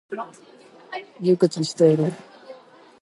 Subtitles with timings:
[1.21, 2.11] 熟知している。